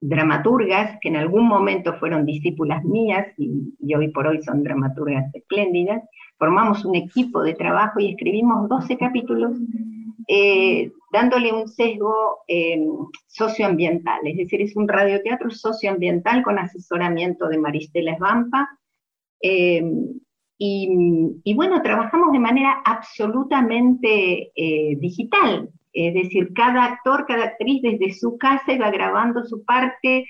[0.00, 6.00] dramaturgas que en algún momento fueron discípulas mías y, hoy por hoy son dramaturgas espléndidas.
[6.38, 9.58] Formamos un equipo de trabajo y escribimos 12 capítulos
[10.28, 12.78] eh, dándole un sesgo eh,
[13.26, 18.68] socioambiental, es decir, es un radioteatro socioambiental con asesoramiento de Maristela Esbampa.
[19.40, 19.82] Eh,
[20.58, 24.52] y, bueno, trabajamos de manera absolutamente
[24.98, 30.26] digital, es decir, cada actor, cada actriz desde su casa iba grabando su parte,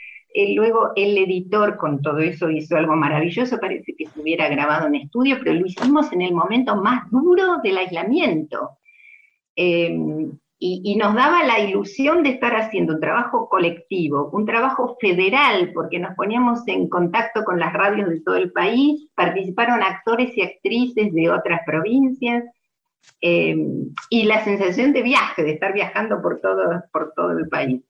[0.57, 4.97] luego el editor con todo eso hizo algo maravilloso, parece que se hubiera grabado en
[4.97, 8.71] estudio, pero lo hicimos en el momento más duro del aislamiento.
[10.59, 15.99] Y, nos daba la ilusión de estar haciendo un trabajo colectivo, un trabajo federal, porque
[15.99, 21.13] nos poníamos en contacto con las radios de todo el país, participaron actores y actrices
[21.13, 22.45] de otras provincias,
[23.21, 27.83] em, y la sensación de viaje, de estar viajando por todo, por todo el país.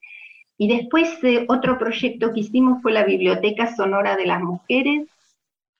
[0.57, 5.07] Y después eh, otro proyecto que hicimos fue la Biblioteca Sonora de las Mujeres,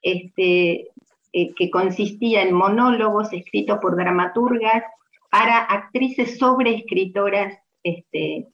[0.02, 0.88] este,
[1.34, 4.84] eh, que consistía en monólogos escritos por dramaturgas
[5.30, 8.48] para actrices sobre escritoras este,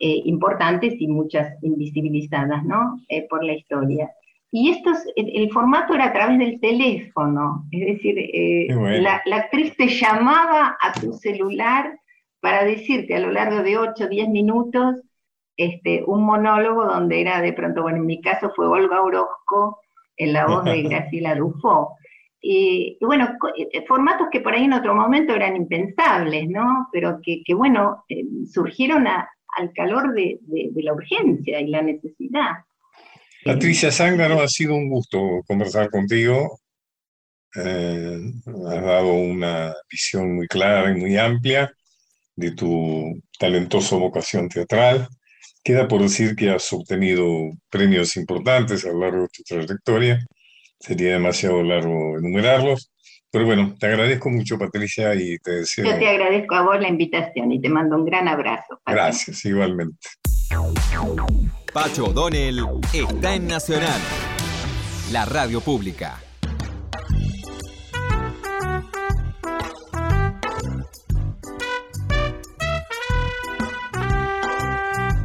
[0.00, 3.00] eh, importantes y muchas invisibilizadas ¿no?
[3.08, 4.10] Eh, por la historia.
[4.50, 9.88] Y esto el, formato era a través del teléfono, es decir, eh, la, actriz te
[9.88, 11.98] llamaba a tu celular
[12.40, 15.02] para decirte a lo largo de 8 o 10 minutos
[15.58, 19.80] este, un monólogo donde era de pronto, bueno, en mi caso fue Olga Orozco
[20.16, 21.96] en la voz de Graciela Dufo.
[22.40, 26.88] Y, bueno, eh, formatos que por ahí en otro momento eran impensables, ¿no?
[26.92, 30.38] Pero que, bueno, eh, surgieron al calor de,
[30.76, 32.50] la urgencia y la necesidad.
[33.44, 36.60] Patricia Zángano, ha sido un gusto conversar contigo.
[37.56, 41.72] Eh, has dado una visión muy clara y muy amplia
[42.36, 45.08] de tu talentosa vocación teatral.
[45.64, 50.20] Queda por decir que has obtenido premios importantes a lo largo de tu trayectoria
[50.80, 52.90] sería demasiado largo enumerarlos.
[53.30, 55.84] Pero bueno, te agradezco mucho, Patricia, y te deseo.
[55.84, 58.80] Yo te agradezco a vos la invitación y te mando un gran abrazo.
[58.86, 60.08] Gracias, igualmente.
[61.74, 62.64] Pacho O'Donnell
[62.94, 64.00] está en Nacional,
[65.12, 66.18] la radio pública.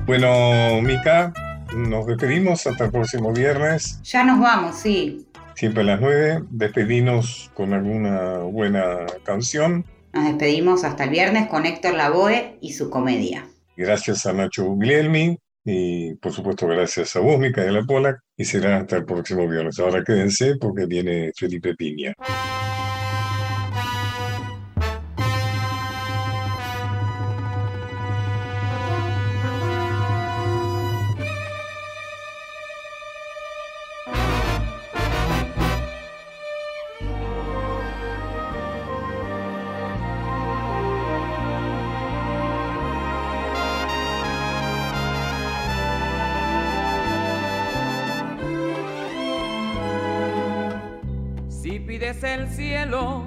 [0.06, 1.32] Bueno, Mica,
[1.74, 4.02] nos despedimos hasta el próximo viernes.
[4.04, 5.26] Ya nos vamos, sí
[5.56, 6.44] siempre a las 9.
[6.50, 9.86] Despedimos con alguna buena canción.
[10.14, 13.48] Nos despedimos hasta el viernes con Héctor Lavoe y su comedia.
[13.76, 18.98] Gracias a Nacho Guglielmi y por supuesto gracias a vos, Micaela Polak, y será hasta
[18.98, 19.80] el próximo viernes.
[19.80, 22.14] Ahora quédense porque viene Felipe Piña.
[51.90, 53.24] El cielo,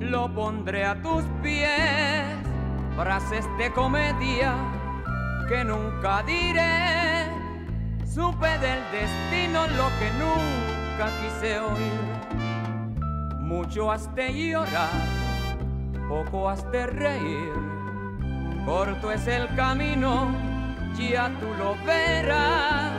[0.00, 1.70] lo pondré a tus pies.
[2.96, 4.54] Frases de comedia
[5.48, 7.26] que nunca diré.
[8.06, 13.40] Supe del destino lo que nunca quise oír.
[13.40, 14.90] Mucho has de llorar,
[16.08, 17.52] poco has de reír.
[18.64, 20.28] Corto es el camino,
[20.98, 22.92] ya tú lo verás.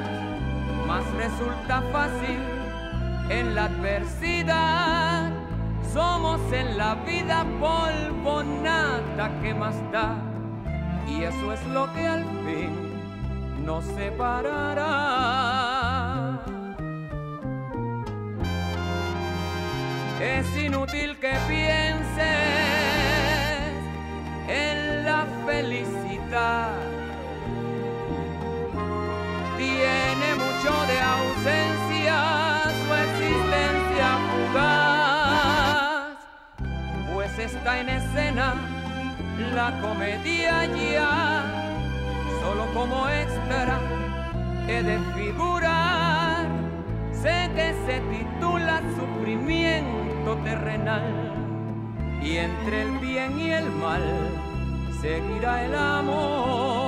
[0.88, 2.57] Más resulta fácil
[3.30, 5.32] en la adversidad.
[5.94, 10.16] Somos en la vida polvo, nada que más da.
[11.08, 12.72] Y eso es lo que al fin
[13.66, 14.88] nos separará.
[20.22, 22.26] Es inútil que pienses
[24.48, 26.72] en la felicidad.
[29.58, 31.77] Tiene mucho de ausencia
[37.48, 38.56] está en escena
[39.56, 41.46] la comedia ya,
[42.42, 43.80] solo como extra
[44.68, 46.46] he de figurar,
[47.14, 51.08] sé que se titula Sufrimiento terrenal,
[52.22, 54.04] y entre el bien y el mal
[55.02, 56.87] seguirá el amor.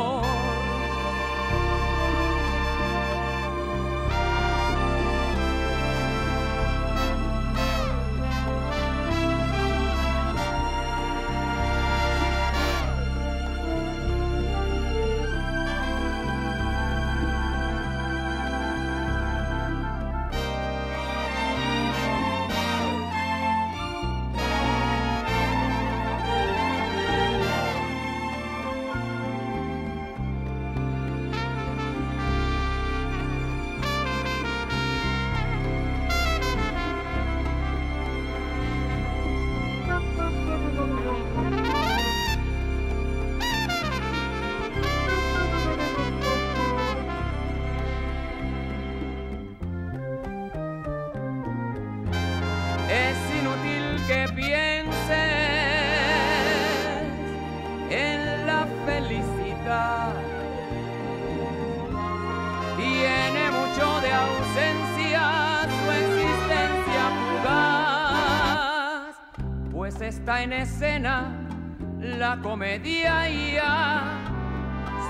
[72.29, 74.03] La comedia ya.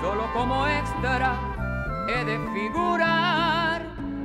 [0.00, 1.38] Solo como extra
[2.08, 3.82] he de figurar,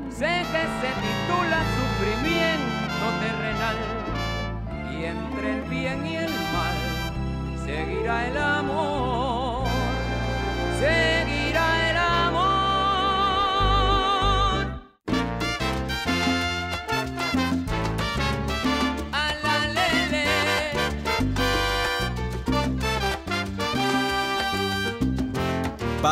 [0.10, 3.78] sé que se titula Sufrimiento terrenal
[4.94, 6.78] y entre el bien y el mal
[7.66, 8.55] seguirá el amor,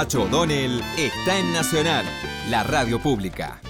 [0.03, 2.03] Pacho O'Donnell está en Nacional,
[2.49, 3.62] la radio pública.